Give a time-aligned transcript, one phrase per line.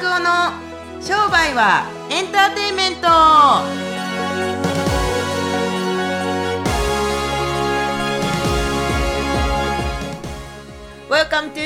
[0.00, 0.52] 夫の
[1.02, 3.08] 商売はエンターテインメント。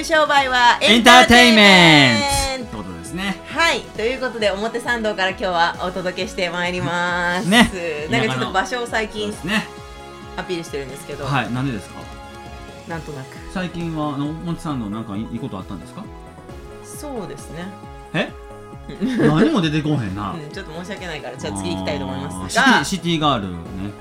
[0.04, 3.40] 商売はエンターテイメンントですね。
[3.46, 3.82] はい。
[3.82, 7.48] ということで表参道から今日はお届けしてまいります。
[7.48, 7.70] ね。
[8.10, 9.66] なんかちょっと場所を最近ね。
[10.36, 11.52] アピールしてるんですけど、はい。
[11.52, 12.00] なんでですか？
[12.88, 13.36] なんとなく。
[13.52, 16.02] 最近はあのモンチさんのなんかいいいことあったんですか？
[16.84, 17.66] そうですね
[18.14, 18.32] え？
[19.18, 20.32] 何も出てこへんな。
[20.32, 22.84] うん、ちょっと申し訳ないからじゃあ次行きたいと思いますが。
[22.84, 23.56] シティガールね。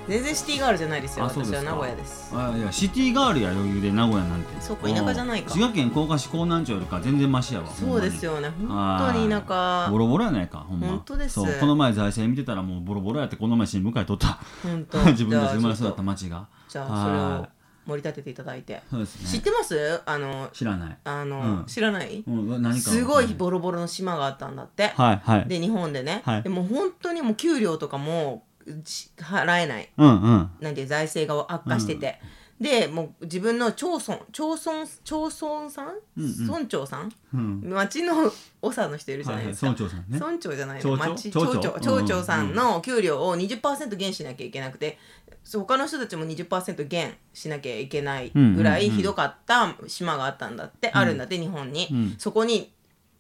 [0.07, 2.34] 全然シティガールじゃないですよ私は名古屋です。
[2.35, 4.59] あいやシティガールや余裕で名古屋なんて。
[4.59, 5.47] そこ田舎じゃないか。
[5.47, 8.49] うん滋賀県甲賀市江南町よりか全然マシやわそうですよよね。
[8.67, 9.89] 本当に田舎。
[9.91, 10.87] ボロボロやないかほんま。
[10.87, 11.35] 本当です。
[11.35, 14.39] そうこの前財政見てたらもうボロボロやってこの前新聞会取った。
[14.63, 14.98] 本当。
[15.12, 16.48] 自分たち生まれ育った町が。
[16.67, 17.49] じゃあそれをは
[17.85, 18.81] 盛り立てていただいて。
[18.90, 19.30] そうですね。
[19.30, 20.02] 知ってます？
[20.05, 20.98] あの知らない。
[21.03, 21.66] あの、うん。
[21.66, 22.23] 知らない？
[22.27, 25.48] うん何かすごいボロボロの島があったんだって、はいはい。
[25.48, 26.43] で日本でね、はい。
[26.43, 28.43] でも本当にもう給料とかも
[28.85, 29.90] し払えない。
[29.98, 30.52] うんうん。
[30.59, 32.20] なんていう財政が悪化してて、
[32.62, 36.48] でもう自分の町村町村町村さん、うんうん。
[36.48, 37.12] 村長さん？
[37.34, 37.62] うん。
[37.65, 38.31] 町の
[38.62, 40.05] 長の人いるじゃははいないいですか、村長さんね。
[40.20, 40.98] 村長じゃない町長？
[40.98, 41.55] 町町長？
[41.55, 44.99] 町長町長さんの給料を20%減しなきゃいけなくて
[45.43, 52.15] そう他の人たちも20%減しなきゃいけないぐらいひどかった島があったんだって、あるんだって日本に、うん。
[52.20, 52.71] そこに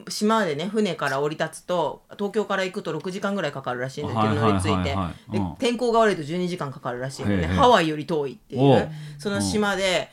[0.09, 4.95] 島でね船から降り立つと東京から行くと6時間ぐらいかかるらしいんだけど乗り継いで
[5.59, 7.25] 天候が悪いと12時間かかるらしい。
[7.25, 8.77] のねハワイより遠いっていおう。
[8.77, 10.09] うその島で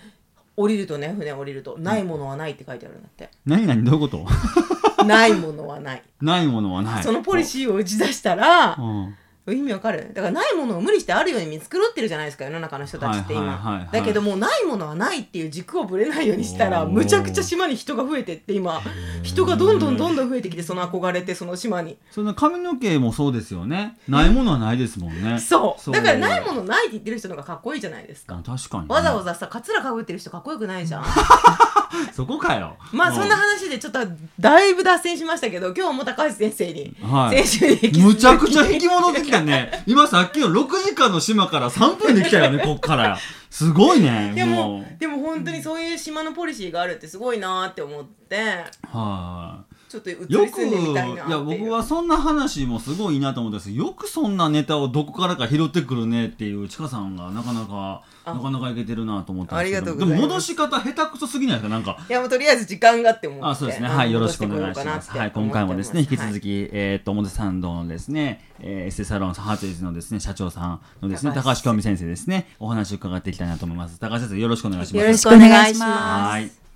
[0.56, 3.30] 降りるとね船降りると「ないものはない」って書いてあるんだって。
[3.46, 3.84] 何何？
[3.84, 4.26] どういうこと
[5.06, 7.02] 「ないものはない」ないものはない。
[7.02, 9.14] そのポリシーを打ち出したらうん
[9.52, 10.10] 意味わかる？
[10.14, 13.82] だからないものを無理してあるように見繕ってるじゃないですか世の中の人たちってはいはいはいはい。
[13.84, 18.80] 今だけどもうないものはないっていう軸をぶれないようにしたらむちゃくちゃ島に人が増えてって今
[19.22, 21.98] 人がどんどんどんどん増えてきてその憧れてその島に。
[22.10, 23.96] そんな髪の毛もそうですよね。
[24.08, 25.38] ないものはないですもんね。
[25.40, 25.90] そう。
[25.92, 28.36] だからないものないって言ってる人の方がかっこいいじゃないですか。
[28.36, 28.94] あ確かにね。
[28.94, 31.04] わざわざさカツラかぶってる人かっこよくないじゃん
[32.12, 32.76] そこかよ。
[32.92, 34.00] まあそんな話でちょっと
[34.38, 37.44] だいぶ脱線しましたけど今日も高橋先生にはい。
[37.46, 39.84] 先週にむちゃくちゃ引き戻ってきたね。
[39.86, 43.18] 今さっきの6時間の島から3分で来たよね こっから
[43.50, 48.64] すごいねでももでも本当にそういう島のポリシーがあるってすごいなーって思って。
[48.92, 51.30] うはいちょっと移りよく住んでみたいなって。
[51.30, 53.70] いや僕はそんな話もすごいいいなと思ったんです。
[53.70, 58.34] けどよくそんなネタをどこからか拾ってくるねっていうちかさんがなかなかあ。
[58.34, 59.96] なかなかいけてるなと思ったんですけど。
[59.96, 61.68] でも戻し方下手くそすぎないですか？
[61.70, 61.96] なんか。
[62.08, 63.88] いやもうとりあえず時間がって思ってあそうですね。
[63.88, 65.10] はい、よろしくお願いします。
[65.10, 73.98] はい、今回もですね、引き続はいき、えーっと、表参道のですね、えーエステサロンハートイズのですね、社長さんのですね、高橋京美先生ですね、お話を伺っていきたいなと思います。
[73.98, 75.04] 高橋先生、よろしくお願いします。
[75.04, 76.44] よろしくお願いしはます。
[76.44, 76.67] い。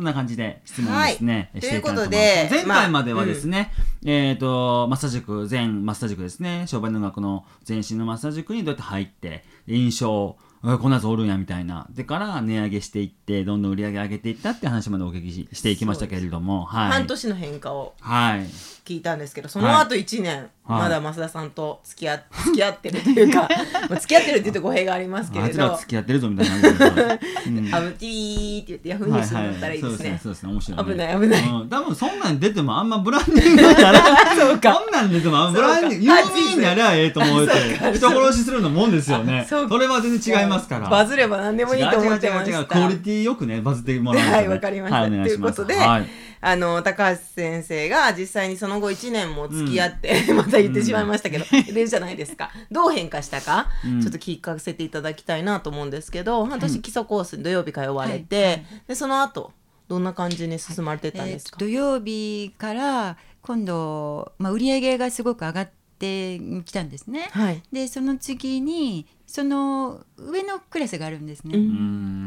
[0.00, 1.50] そんな感じで質問ですね。
[1.52, 1.60] はい。
[1.60, 3.70] と思いうことで前回まではですね、
[4.02, 11.86] えーっと、マッサージ塾、全マッサージ塾ですね、商売の学の全身のマッサージ塾にどうやって入って、印象、えこんなやつおるんやみたいな。
[11.90, 16.90] でから値上げしていって、どんどん売り上げ上げていったって話までお聞きししていきましたけれども、はい。
[16.90, 18.46] 半年の変化をはい。
[18.90, 23.48] 聞いたんですけどその後1年、はいまだ増田さんと付き合 付き合ってるというか
[23.90, 27.20] まあ付き合ってるって言うと語弊がありますけあいれどつら付き合ってるぞみたいな感じで。
[27.46, 30.92] う んあぶティーって言ってヤフーニュースに載ったらいいですね、そうですね、そうですね、面白い、ね。
[30.92, 34.36] 危ない危ないうん、多分そんなん出てもあんまブランディングにならない。
[34.38, 36.12] そうかそんなん出てもあんまブランディング、有
[36.46, 37.52] 名になりゃええと思うて
[37.96, 39.44] 人殺しするのもんですよね。
[39.48, 40.88] それは全然違いますから。
[40.88, 42.50] バズれば何でもいいと思ってました。
[42.50, 42.66] 違う違う違う違う。
[42.66, 44.32] クオリティよくね、バズってもらう、ね。
[44.32, 45.00] はいわかりました。
[45.00, 45.10] はい。
[45.10, 46.06] ということではい。
[46.42, 52.50] あの高橋先生が実際にその後1年も付き合って、また言ってしまいましたけど、いるじゃないですか。
[52.70, 54.00] どう変化したか、うん。
[54.00, 59.52] ちょっと聞かせていただきたいなと思うんですけど半年基礎コースに土曜日通われて、でその後
[59.88, 67.28] どんな感じに進まれてったんえーですか、土曜日から今度、まあ、売り上げがすごく上がってきたんですね。
[67.32, 71.54] はい、でその次にその上のクラスがあるんですね。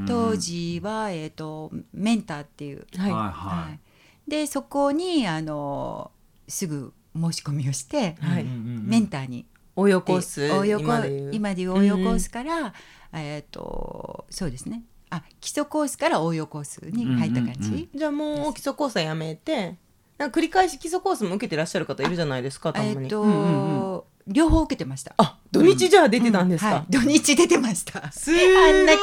[0.07, 0.37] 当。
[0.37, 3.11] 時は、えー、とメンターっていう、はい。
[3.11, 3.79] はいはい。
[4.29, 6.11] でそこにあの
[6.47, 8.45] すぐ申し込みをして、はい。
[8.45, 9.45] メンターに。
[9.75, 10.85] 応用コース応用コ
[11.33, 12.73] 今でいう応用コースから、
[13.11, 14.83] えっ、とそうですね。
[15.09, 17.81] あ基礎コースから応用コースに入った感じ、うんうん。
[17.81, 18.05] うんじ。
[18.05, 19.75] ゃあもう基礎コースはやめて
[20.17, 23.92] なんか繰り返し基礎コースも受けてらっしゃる方いるじゃないですかたまに、えっ、と、うんうん
[24.27, 25.13] 両方受けてました。
[25.17, 28.11] あ土日じゃあ出てたんですか、はい、土日出てました。
[28.11, 28.41] すごい。
[28.57, 28.93] あんだ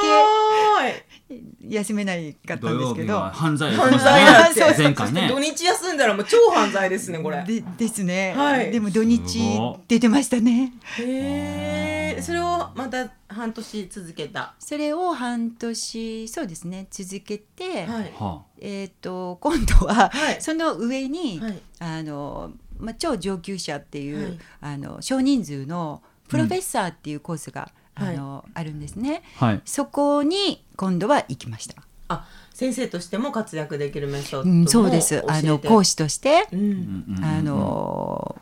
[1.69, 3.13] 休めないかった土んですけど。
[3.13, 3.31] 曜日は。
[3.31, 4.75] 犯罪犯や罪だってね。
[4.79, 5.29] 前回ね。
[5.29, 5.39] 土。
[5.39, 7.39] 日休んだらもう超犯罪ですねこれ。
[7.39, 8.73] へ でですね、はい。
[8.73, 9.41] でも土日
[9.87, 10.73] 出てましたね。
[10.99, 14.55] えでそれをまた半年続けた？
[14.59, 16.89] それを半年そうですね。
[16.91, 18.13] 続けて、はい。
[18.19, 20.43] はえっ、と今度は、はい。
[20.43, 21.63] その上に、はい。
[21.79, 24.39] あのまあ、超上級者っていう、はい。
[24.61, 28.07] あの少人数のプロフェッサーっていうコースが、うん。
[28.09, 29.23] あのあるんですね。
[29.39, 29.63] あはい。
[29.65, 31.83] そこに今度は行きました。
[32.09, 35.25] あ先生としても活躍できるメソッドうん、もそうです。
[35.29, 36.61] あの講師、師として、うん。
[36.61, 37.25] うんうんうん。
[37.25, 38.41] あの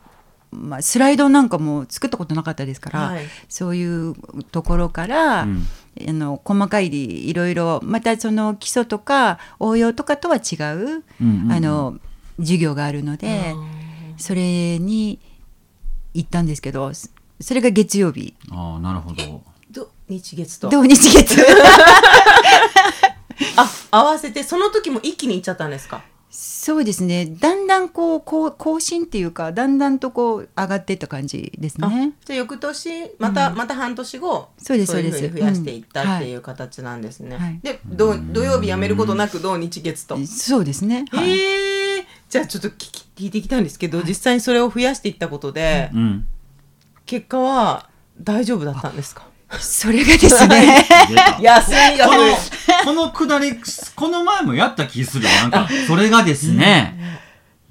[0.51, 3.25] まあ、スライドなんかも作ったことなかったですから、はい。
[3.47, 4.15] そういう
[4.51, 5.67] ところから、うん。
[6.07, 6.89] あの細かい
[7.29, 11.51] いろいろまたその基礎とか応用とかとは違う、うんうんうん。
[11.51, 11.99] あの
[12.39, 13.53] 授業があるので、
[14.19, 15.19] それに
[16.13, 17.09] 行ったんですけどそ
[17.41, 18.33] それが月曜日。
[18.51, 19.41] ああなるほど。
[19.71, 20.69] 土日月と。
[20.69, 21.37] 土日月。
[23.55, 26.03] あ合わせてその時も一気に行っちゃったんですか？
[26.31, 27.25] そうですね。
[27.25, 32.11] だんだんこうこう更新っていうかだんだんとこう上がっていった感じですあね。
[32.25, 35.25] じゃあ翌年また、また半年後そうですそうです。
[35.25, 37.59] うに増やしていったうんっていう形なんですね、はい。
[37.63, 41.05] で土土曜日やめることなく土日月と、そうですね。
[41.11, 41.29] はい。
[41.29, 41.68] へえ
[42.29, 46.27] じゃあちょっと聞き聞いていきたいんですけど、実際にそれを増やしていったことで、うん
[47.05, 47.89] 結果は
[48.21, 49.23] 大丈夫だったんですか？
[49.59, 50.85] それがですね。
[51.09, 51.39] 出た。
[51.41, 52.35] 休みがこの
[52.85, 53.53] このくだり
[53.95, 56.95] この前もやった気するなんかそれがですね。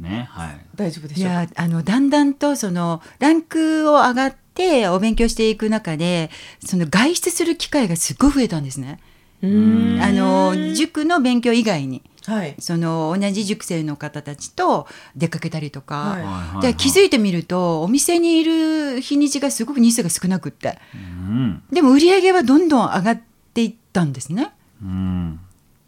[0.00, 0.58] ねはい。
[0.75, 1.32] 大丈夫でいしょうか？
[1.43, 6.31] やあのだんだんとそのランクを上がってお勉強していく中で
[6.66, 8.99] その外出する機会がすごい増えたんですね。
[9.43, 10.02] うーん。
[10.02, 12.55] あの塾の勉強以外にはい。
[12.59, 14.87] その同じ塾生の方たちと
[15.17, 16.67] 出かけたりとか、はい。
[16.67, 20.79] で気づいてみるとお店にいる日にちがすごく日数が少なくって。
[20.95, 21.63] うん。
[21.73, 23.21] でも売り上げはどんどん上がっ
[23.55, 24.53] ていったんですね。
[24.83, 25.41] うん。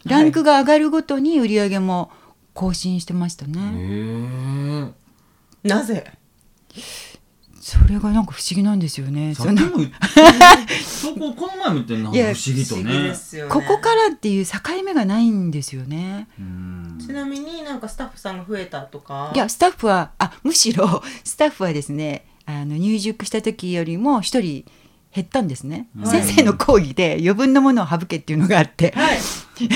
[0.06, 2.10] ランクが上がるごとに売り上げも
[2.54, 4.94] 更新してましたね。
[5.62, 6.10] なぜ？
[7.60, 9.34] それがなんか不思議なんですよね。
[9.34, 9.50] そこ
[11.34, 13.10] この前も言ってるなんか不思議とね。
[13.10, 13.14] ね。
[13.50, 14.52] ここからっていう境
[14.82, 16.28] 目がないんですよね。
[16.38, 16.98] うん。
[16.98, 19.30] ちなみになんかスタッフさんが増えたとか？
[19.34, 24.64] いやスタッフはあむしろスタッフはですねあの入塾した時よりも一人
[25.12, 26.22] 減ったんですね、はい。
[26.22, 29.18] 先生の講義で余分なものを省けっていうのがあって、はい。
[29.18, 29.68] 省い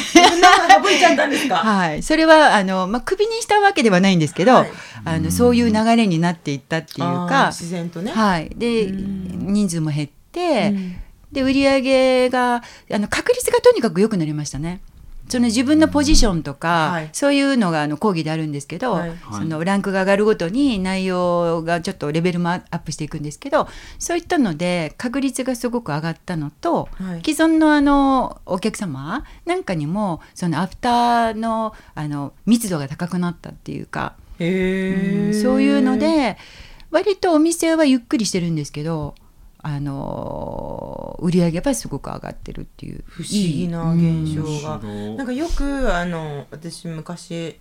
[0.99, 1.57] ちゃったんですか？
[1.63, 4.71] はい、それはあの、まあ、クビにしたわけではないんですけど、はい。
[5.05, 8.13] あのそういう流れになっていったっていうか、自然とね。
[8.13, 9.53] はい、でうん。
[9.53, 10.97] 人数も減って、うん。
[11.33, 14.81] で売り上げがあの確率がとにかく良くなりましたね。
[15.29, 17.09] その自分のポジションとか、はい。
[17.13, 19.13] そういうのがあの講義であるんですけど、はい。
[19.33, 23.69] そのランクが上がるごとに内容がちょっとレベルもアップしていくんですけど
[23.99, 27.23] そういったので確率がすごく上がったのと、はい。
[27.25, 36.37] 既存のあのお客様なんかにもそのアフターのあの密度が高くなったっていうか、へえそういうので
[36.91, 39.15] 割とお店はゆっくりしてるんですけど
[39.67, 44.79] あの売り上げはすごく上がってるっていう不思議な現象が。
[44.79, 47.59] 面白いなんかよくあの私昔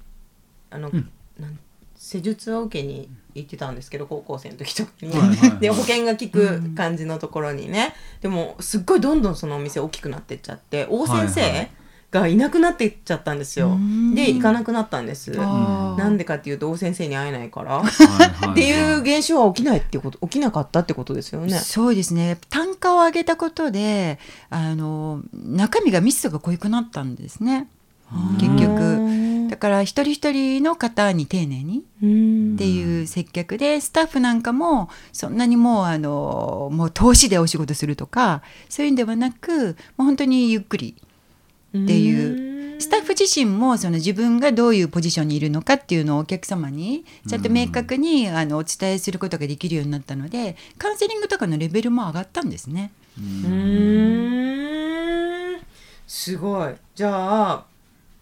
[0.69, 0.91] あの、
[1.39, 1.59] なん
[1.95, 5.59] 施術を受けに行ってたんですけど高校生の時とかに、はいはいはい。
[5.61, 11.27] で保険が効く感じのところにね、でもすっごいどんどんそのお店大きくなってっちゃって大先はい。
[11.27, 11.71] は生い
[12.13, 14.13] がいなくなってっちゃったんですよ、うん。
[14.13, 15.31] で行かなくなったんです。
[15.31, 17.79] なんでかっていうと大先生に会えないから。
[17.79, 21.57] っていう現象は起きないっていうこと起きなかったってことですよね。
[21.57, 22.37] そうですね。
[22.49, 24.19] 単価を上げたことで
[24.49, 27.67] あの中身が密度が濃くなったんですね。
[28.39, 29.23] 結局。
[29.49, 32.53] だから一人一人の方に丁寧にうん。
[32.55, 40.95] っていう接客でスタッフなんかもそんなにもうあのもう投資でお仕事するとかそういうんではなくもう本当にゆっくり
[41.77, 42.53] っていう。
[42.79, 52.91] スタッフ自身もその自分がどういうポジションにいるのかっていうのをお客様にちゃんと明確にあのお伝えすることができるようになったのでカウンセリングとかのレベルも上がったんですね。
[53.17, 54.57] うー
[55.57, 55.61] ん。
[56.07, 56.73] すごい。
[56.95, 57.65] じゃあ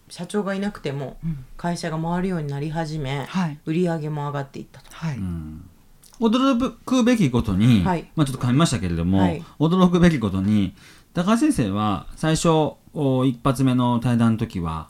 [0.08, 1.44] 社長がいなくてもうん。
[1.56, 3.58] 会社が回るようになり始め、はい。
[3.64, 4.86] 売り上げも上がっていったと。
[4.92, 5.68] はい、うん。
[6.20, 8.08] 驚くべきことに、はい。
[8.14, 9.42] まあ、ちょっと噛みましたけれども、はい。
[9.58, 10.74] 驚くべきことに
[11.14, 12.78] 高橋先生は最初お
[13.26, 14.88] 一発目の対談の時は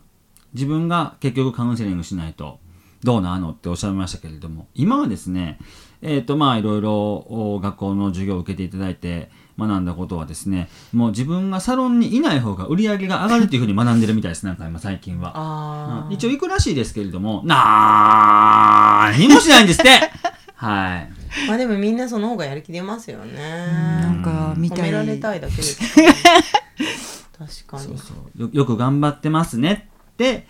[0.54, 2.58] 自分が結局カウンセリングしないと
[3.04, 5.58] どうなのっておっしゃいましたけれども今はですね
[6.02, 15.32] えっ、とまあいろいろお学校の授業を受けていただいて学んだことはですねもう自分がサロンにいない方が売り上げが上がるっていうふうに学んでるみたいですなんか今最近は。
[15.34, 20.10] あうん一応行くらしいですけれども、なーにもしないんですって
[20.56, 21.12] はい。
[21.48, 23.32] まあでもみんなその方がやる気出ますよね。
[23.38, 26.08] なんか見たい褒められたいだけですね。
[27.36, 27.82] 確かに。
[27.84, 28.42] そうそう。
[28.42, 30.46] よよく頑張ってますねって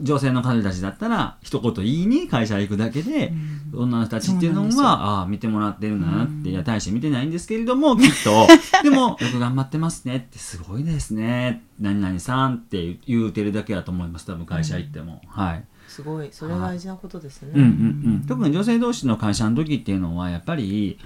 [0.00, 3.32] 女性の彼女たちだったら一言言いに会社行くだけで、
[3.74, 4.84] 女の人たちっていうのそうなんですよ。
[4.84, 8.46] はああ見てもらってるんだなって、いや大して見てないんですけれどもきっと
[8.84, 15.64] でもよく頑張ってますねってすごいですね何々さんって言うてるだけだと思います多分会社行っても、はい。
[15.88, 16.28] すごい。
[16.32, 17.68] それ大事なことですね、うんうん。
[17.68, 20.98] うん、特に女性同士の会社の時っていうのはやっぱり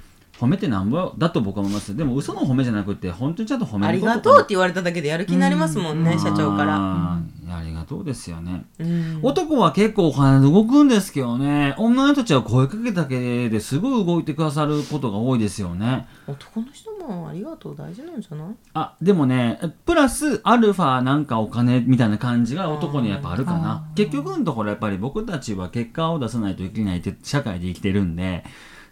[0.43, 1.97] 褒めてなんぼだと僕は思います。
[1.97, 9.19] でも嘘の褒めじゃなくて本当にちゃんと褒めあることりがとうって言われただけでやる気になりますもんね、社長から、あーありがとうですよね、うん。
[9.23, 11.75] 男は結構お金で動くんですけどね。
[11.77, 16.07] 女の人たちは声かけただけですぐ動いてくださることが多いですよね。
[16.27, 18.49] 男の人もありがとう大事なんじゃない？
[18.73, 23.87] あでもねプラスアルファなんかお金みたいな感じが男にはやっぱあるかな。
[23.95, 28.45] 結局のところやっぱり僕たちは結果を出さないといけないって社会で生きてるんで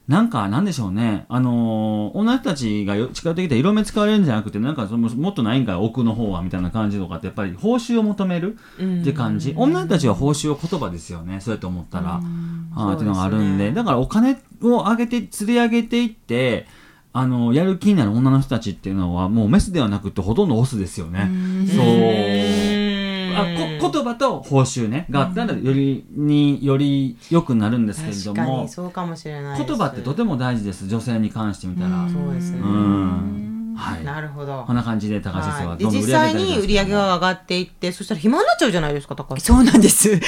[0.09, 1.25] なんかなんでしょうね。
[1.29, 9.55] あのー女たちがよ近寄ってきて色目使われるんじゃなくてなんかそのもっとないんか奥の方はみたいな感じとかってやっぱり報酬を求めるって感じ。
[9.57, 11.41] 女たちは報酬は言葉ですよね。
[11.41, 12.17] そうやって思ったら。
[12.17, 13.73] あーっていうのがあるんで。
[13.73, 16.67] だからお金を上げて釣り上げていって
[17.13, 21.29] あのやる気になる女の人たちっていうのはもうメスではなくてほとんどオスですよね。
[21.69, 21.87] そう
[23.37, 32.09] あこ言葉と報酬ねがあったらよりにより良くなるんですけれど確かもにそうかもしれない言葉ってとても大事です女性に関してみたら。
[32.09, 32.59] そうですね。
[32.59, 33.75] うん。
[33.77, 34.05] はい。
[34.05, 34.65] なるほど。
[34.67, 35.71] こんな感じで高橋先生は。
[35.71, 35.85] はい。
[35.87, 39.57] 実際に売り上げがが上がっていってそしたら暇になっちゃうじゃないですか高橋さん。
[39.57, 40.21] そうなんです。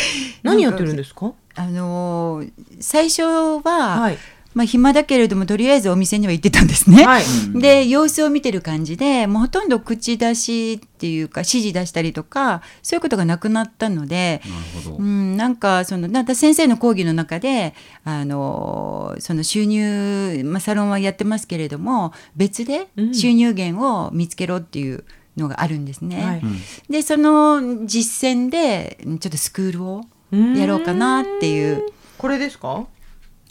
[0.42, 3.60] 何やってるんですかあのー最初は、
[4.00, 4.18] はい
[4.54, 7.04] まあ暇だけれどもとりあえずお店には行ってたんですね。
[7.04, 7.24] はい。
[7.54, 23.14] で様子を見てる感じでもうほとんど口出しっていうか指示出したりとかそういうことがなくなったので、なるほど、うん、なんかそのなんか先生の講義の中であのその収入、まあ、サロンはやってますけれども別でうん。
[23.14, 25.04] 収入源を見つけろっていう
[25.36, 26.22] のがあるんですね。
[26.22, 26.42] はい。
[26.90, 30.02] でその実践でちょっとスクールを
[30.56, 31.86] やろうかなっていう。
[32.18, 32.86] これですか？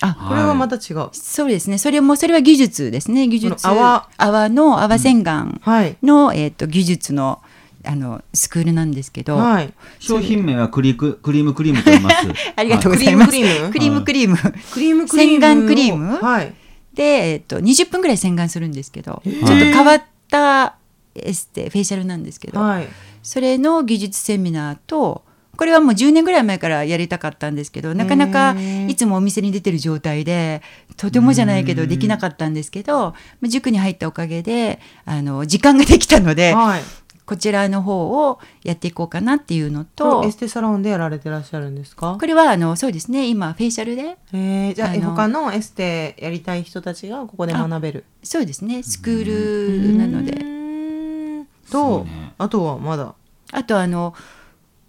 [0.01, 1.09] あこれはまた違う。
[1.13, 1.77] そうですね。
[1.77, 3.27] それもそれは技術ですね。
[3.27, 4.09] 技術泡。
[4.17, 5.97] 泡の泡洗顔はい。
[6.03, 7.41] の、えっ、と技術の
[7.83, 9.73] あのスクールなんですけど、はい。
[9.99, 12.15] 商品名はクリククリームクリームと言います。
[12.55, 13.31] ありがとうございます。
[13.31, 14.37] クリームクリーム？
[14.37, 14.57] クリーム。
[14.71, 15.07] クリーム。
[15.07, 15.39] クリーム。
[15.39, 16.17] 洗顔クリーム。
[16.17, 16.53] はい
[16.93, 19.45] で、えっと20分ぐらい洗顔するんですけど、ー。
[19.45, 20.75] ちょっと変わった
[21.15, 22.87] エステフェイシャルなんですけど、はい。
[23.23, 25.23] それの技術セミナーと
[25.61, 28.55] これはもう10年ぐらい前からやりたかったんですけどなかなか
[28.87, 30.63] いつもお店に出てる状態で
[30.97, 36.81] とてもじゃないけどできなかったんですけどまあ塾に入ったおかげであの時間ができたのではい。
[37.27, 42.17] こちらの方をやっていこうかなっていうのととエステサロンでやられてらっしゃるんですか？
[42.19, 48.05] これはあのそうですね今フェイシャルでえー、じゃああの他のエステやりたい人たちがここで学べる？
[48.23, 51.45] そうですねスクールなので。
[51.69, 52.07] と、
[52.39, 53.13] あとはまだ？
[53.51, 54.15] あとあの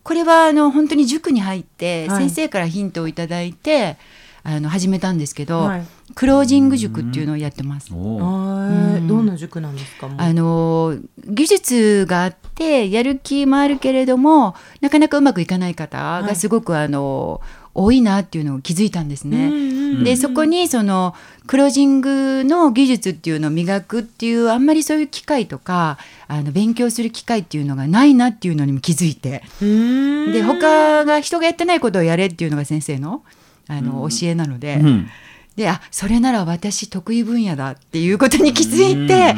[0.03, 2.25] これはあの本当に塾に入ってはい。
[2.25, 3.97] 先生からヒントをいただいて、
[4.45, 5.87] あの始めたんですけど、はい。
[6.15, 7.95] クロージング塾っていうのをやってます。
[7.95, 9.07] うん。
[9.07, 10.11] どんな塾なんですか？
[10.19, 16.29] あの技術があってやる気もあるけれどもなかなかうまくいかない方はい。
[16.29, 17.41] がすごくあの
[17.75, 19.47] 多いなっていうのを気づいたんですね。
[19.47, 21.15] うんうんうんでそこにその
[21.47, 25.99] クロージングの技術っていうのを磨くっていうあんまりそういう機会とか
[26.29, 33.23] あの勉強する機会っていうのがないなっていうのにも気づいてで他が人がやってないことをやれっていうのが先生の
[33.69, 34.77] あの教えなので。
[34.77, 35.09] うん
[35.55, 39.35] であそれなら私得意分野だっていうことに気づいて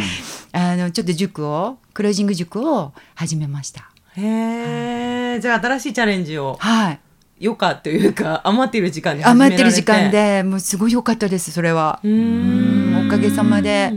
[0.53, 3.91] あのちょっと塾をクロージング塾を始めました。
[4.17, 7.01] へえじゃあ新しいチャレンジをはい
[7.41, 12.01] 余暇というか余っている時間で始められ余ってる時間でもうすごい良かったですそれは。
[12.03, 13.07] うーん。
[13.07, 13.93] おかげさまで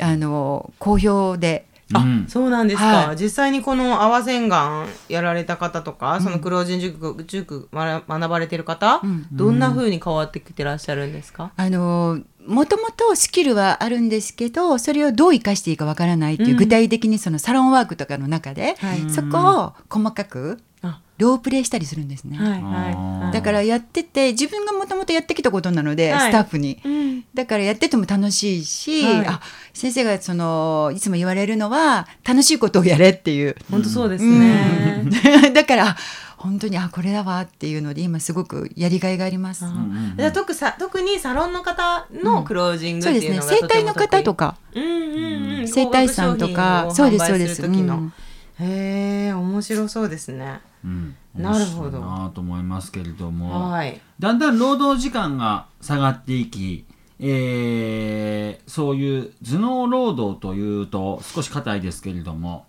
[0.00, 1.66] あの好評で。
[1.92, 2.26] あ、うん。
[2.28, 3.16] そうなんですか、はい。
[3.16, 9.26] 実際にこの泡洗顔やられた方とか、そのクロージング塾塾学学ばれてる方、うん。
[9.30, 16.56] どんな風に変わってきてらっしゃるんですか、あのもともとスキルはあるんですけどそれをどう生かしていいかわからないっていう、うん。
[16.56, 19.10] 具体的にそのサロンワークとかの中で、はい。
[19.10, 20.73] そこを細かくあ
[21.18, 22.36] ロープレイしたりするんですね。
[22.36, 26.30] はいはいだからやってて自分がもともとやってきたことなので、はい。
[26.30, 26.80] スタッフに。
[26.84, 27.24] うん。
[27.34, 29.26] だからやってても楽しいし、はい。
[29.26, 29.40] あ
[29.72, 35.50] 先生がそのいつも言われるのは楽しいことをやれっていう、本当そうですね、うん。
[35.52, 35.96] だから
[36.36, 39.64] 本当にあこれだわっていうので今すごくやりがいがあります。
[39.64, 46.90] あうんうんじゃあ特さ特にサロンの方のクロージングそうですねっていうのが整体の方とか、かうんうんうん、整体さんとか。
[46.92, 47.62] そうですそうです。
[47.64, 48.12] うん。
[48.60, 51.16] へえ面白そうですねうん。
[51.34, 52.00] なるほど。
[52.00, 54.00] なと思いますけれども、はい。
[54.18, 56.84] だんだん労働時間が下がっていき、
[57.18, 62.66] えーそういう頭脳労働というと少し硬いですけれども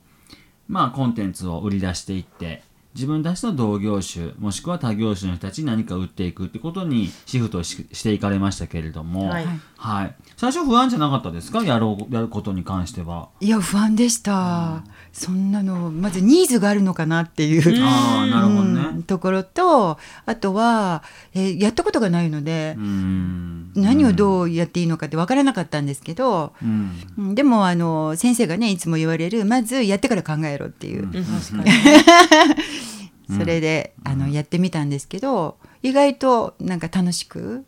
[0.68, 2.62] まあコンテンツを売り出していって
[2.96, 9.46] 自分たちの同業種もしくは他業種の人たちに何か売っていくってことにシフトししていかれましたけれども、はい。
[9.78, 10.16] はい。
[10.38, 11.62] 最初不安じゃなかったですか？
[11.64, 13.28] やろうやることに関しては。
[13.42, 18.82] いや不安でした、そんなのまずニーズがあるのかなっていう、ああなるほどね。
[18.82, 23.72] うんところとあとは、えーやったことがないのでう、ん。
[23.76, 26.92] 何をどうやっていいのかって分からなかったんですけど、うん。
[27.18, 31.12] うんでもあの先生がねいつも言われるまずやってから考えろっていう、うん。
[31.12, 31.66] 確かに
[33.30, 37.66] それで、あのやってみたんですけど意外となんか楽しく、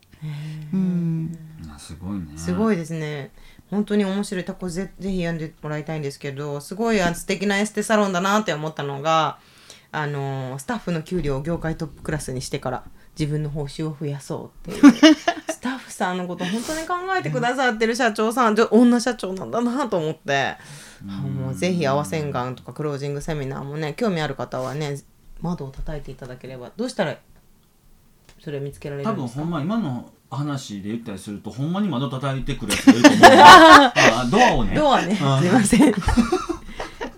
[0.74, 1.38] うん、
[1.74, 2.26] あすごいね。
[2.36, 3.32] すごいですね。
[3.70, 4.46] 本当に面白い。
[4.46, 9.40] タコぜぜひ読んでもらいたいんですけどすごいあ 素敵なエステサロンだなって思ったのが
[9.92, 12.84] あのスタッフの給料を業界トップクラスにしてから
[13.18, 14.94] 自分の報酬を増やそうっていう。
[15.50, 20.56] スタッフさんのこと本当に考えてくださってる社長さんで女社長なんだなと思って。
[21.08, 24.98] あもうぜひ泡洗顔とかクロージングセミナーもね興味ある方はね
[25.42, 27.16] 窓を叩いていただければどうしたら
[28.44, 29.42] それ見つけられる多んですか？
[29.42, 33.22] 分ほんま今の話で言ったりするとほんまに窓叩いてくるやつがいると思う。
[33.34, 34.76] あドアをね。
[34.76, 35.94] ドアね、すいあません。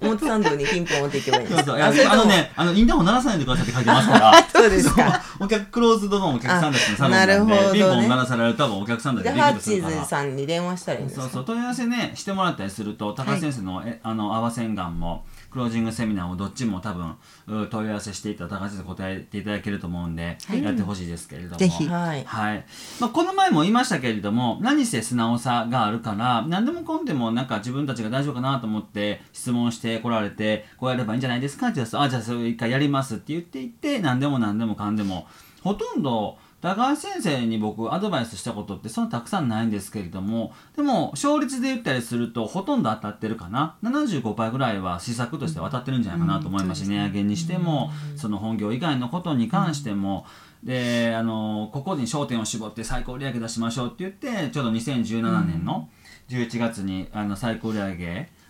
[0.01, 1.55] 表参道にピンポンっていけばいいんで。
[1.55, 1.77] そうそう。
[1.77, 4.43] いやあそれともあのねあのインターホン鳴らさないでくださいって書いてますから。
[4.43, 5.21] そうですか。
[5.39, 7.79] お客クローズドのお客さんたちのサロンなんであなるほどね。
[7.79, 9.95] ピンポン鳴らされると多分お客さんたちで、がビクハッチッとするから。
[9.97, 11.23] ーズさんに電話したらいいんですか？
[11.23, 11.45] そうそう。
[11.45, 17.15] 問い合わせねしてもらったりすると高橋先生の,、えあの泡洗顔もクロージングセミナーもどっちも多分
[17.47, 21.57] う問い合わせしていったら高橋先生答えていただけると思うんで、やってほしいですけれども。
[21.57, 21.87] ぜひ。
[21.87, 22.23] はい。
[22.23, 22.65] はい。
[22.99, 35.27] まあ、この前も言いましたけれども何せ素直さがあるから何でもこんでもなんか自分たちが大丈夫かなと思って質問してこられてこうやればいいんじゃないですかって言うとあじゃあそれ一回やりますって言っていって何でも何でもかんでも
[35.63, 50.25] ほとんど高橋先生に僕アドバイスしたことってそんなたくさんないんですけれどもでも勝率で言ったりするとほとんど当たってるかな？75%ぐらいは施策としては当たってるんじゃないかなと思いますし、値上げにしてもその本業以外のことに関しても、
[50.63, 55.87] であのここに焦点を絞って最高売上出しましょうって言ってちょうど2017年の
[56.27, 57.95] 11月にあの最高売上、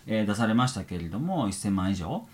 [0.08, 2.26] えー出されましたけれども1000万以上。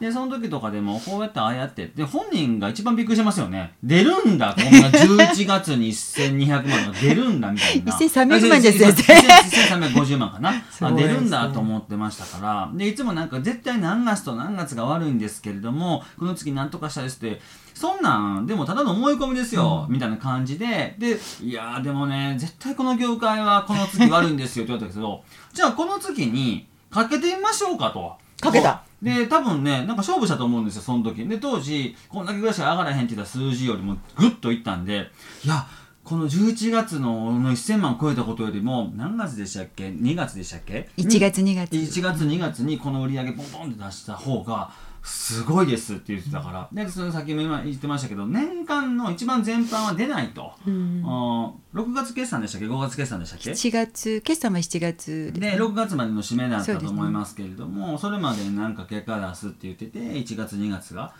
[0.00, 3.74] でその時とかでもこうやってああやってで本人が一番びっくりしてますよね。
[3.82, 7.92] 出るんだこんな11月に1200万が出るんだみたいな。
[7.92, 10.50] 1300万ですよよ1350万かな。
[10.80, 12.70] あ出るんだと思ってましたから。
[12.74, 17.40] でいつもなんか絶対何月と何月が悪いんですけれどもこの月何とかしたですって
[17.74, 20.94] そんなんでもただの思い込みですよ、みたいな感じで。
[20.98, 28.16] でいやーでもね絶対この業界はこの月悪いんですよって言われたけどじゃあこの月にかけてみましょうかと。
[28.40, 31.26] かけたで多分ねなんか勝負したと思うんですよその時。
[31.26, 35.08] で当時こんだけぐらいしか上がらへんって言った数字よりもグッといったんで
[35.44, 35.66] いや
[36.04, 41.72] この11月のの1000万超えたことよりも何月でしたっけ？2月でしたっけ？1月2月。
[41.72, 61.12] 1月2月にこの売り上げポンポンって出した方がすごいですって言ってたから、でその先も今言ってましたけど年間の一番全般は出ないと、あー6月決算でしたっけ？5月決算でしたっけ？7月決算は7月で6月までの締めだったと思いますけれどもそ,、れまでになんか結果出すって言ってて1月2月が。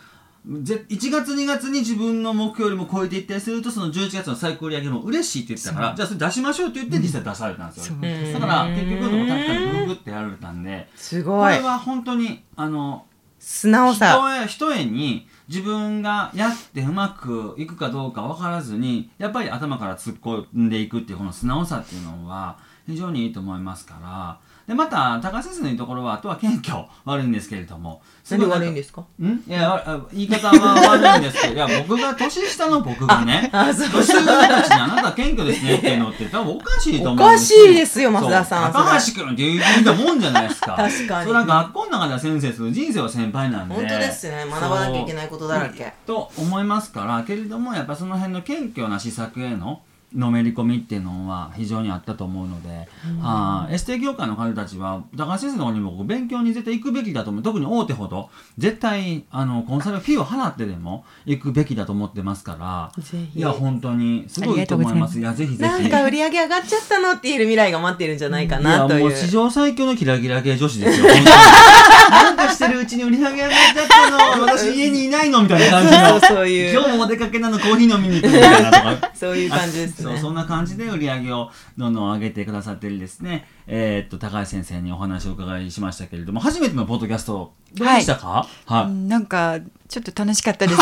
[0.61, 11.53] ぜ1月2月に自分の目標よりも超えていったりするとその11月の最高売上げも嬉しいって言ってたからじゃあそれ出しましょうって言って実際出されたんですよ、だから結局の確かにググってやられたんですこごい。
[11.53, 11.61] れ。
[11.61, 13.05] は本当にあの
[13.43, 14.45] 素直さ。
[14.47, 28.01] 人へ人へに自分がやってうまくいくかどうか分からずにやっぱり頭から突っ込んでいくっていうこの素直さっていうのは非常にいいと思いますからでまた高橋先生のいいところはあとは謙虚悪いんですけれども。
[28.29, 29.03] 何でご悪いんですか？
[29.21, 29.25] ん？
[29.25, 40.75] いやあ言い方は悪いんですけどいや 僕が年下の僕がね年上たちにあなた謙虚ですねっていうのって多分おかしいと思うんおかしいですよ増田さんそう高橋君って言ったもんじゃないですか。
[40.77, 41.27] 確かに。
[41.27, 43.75] それは学校の中では先生ですけど人生は先輩なんで。
[43.75, 44.45] 本当ですね。
[44.49, 45.93] 学ばなきゃいけないことだらけ。
[46.07, 49.81] と思いますからけれどもやっぱその辺の謙虚な施策への
[50.15, 52.87] のめり込みっていうのは非常にあったと思うので、
[53.21, 57.43] あーエステ業界の方たちは高橋先生の方にも僕勉強に絶対行くべきだと思う。
[57.43, 62.91] 特に大手ほど絶対あのコンサルフィーを払ってでも行くべきだと思ってますから。
[63.35, 65.19] いや本当にすごいいいと思います。
[65.19, 65.71] いやぜひぜひ。
[65.71, 68.99] なんか売り上げ上がっちゃったのって言える未来が待っているんじゃないかなという。
[68.99, 71.07] やもう史上最強のキラキラ系女子ですよ。
[72.09, 76.09] なんかしてるうちに売り上げ上がっちゃったの、 私家にいないのみたいな感じの。
[76.09, 76.73] そうそういう。
[76.73, 79.11] 今日もお出かけなのコーヒー飲みに行くみたいなとか。
[79.15, 80.13] そういう感じですね。
[80.13, 88.47] そうそんな感じで売り上げをどんどん上げてくださってるですね、えーっと高橋先生にお話をお伺いしましたけれども初めてのポッドキャストどうでしたか？
[88.65, 90.79] はい、うんなんかちょっと楽しかったです。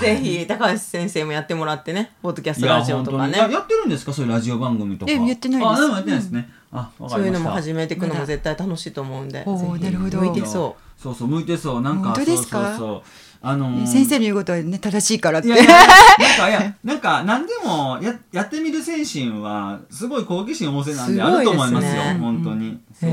[0.00, 3.38] ぜひ高橋先生もやってもらってねポッドキャストラジオとかね。
[3.38, 4.12] ややってるんですか？
[4.12, 5.12] そういうラジオ番組とか。
[5.12, 5.70] えやってないです。
[5.70, 10.18] あでもやってないですね、あわかそういうのも始めていくのも絶対楽しいと思うんでぜおなるほど。
[10.18, 11.80] 向いてそそうそう向いてそう。
[11.80, 12.58] なんか本当ですか？
[12.58, 13.02] そうそうそう
[13.46, 15.48] あのー先生の言うことはね正しいからって。
[15.48, 23.12] いやいやなんかいや なんか何でもややってみる精神はすごい好奇心旺盛なんですあると思いますよ本当に、うそうへ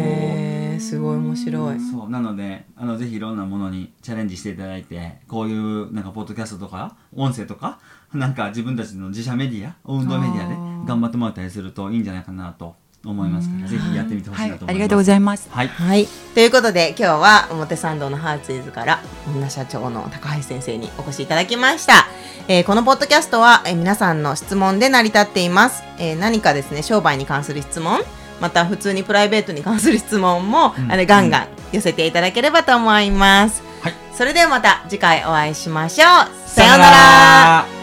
[0.75, 1.79] えすごい面白い。
[1.79, 2.09] そう。
[2.09, 7.79] なのであのぜひいろんなものにチャレンジしていただいてこういうなんかポッドキャストとか音声とか
[8.13, 10.55] なんか自分たちの自社メディア運動メディアで
[10.87, 12.75] 頑張ってもらったりするといいんじゃないかなと
[13.09, 14.69] 思いますからぜひやってみてほしいなと思います、はい。
[14.69, 15.49] ありがとうございます。
[15.49, 15.67] はい。
[15.67, 16.07] はい。
[16.35, 22.07] ということで今日は表参道のハーツイズから女社長の高橋先生にお越しいただきました、
[22.47, 28.01] えーこのポッドキャストは、えー皆さんの質問で成り立っています、えー何かですね商売に関する質問
[28.39, 30.91] また普通にプライベートに関する質問も、うん。
[30.91, 33.93] あれガンガン寄せていただければと思います、はい。
[34.13, 36.49] それではまた次回お会いしましょう。
[36.49, 37.80] さようなら